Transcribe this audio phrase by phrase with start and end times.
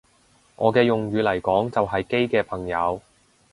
[0.55, 2.99] 我嘅用語嚟講就係基嘅朋友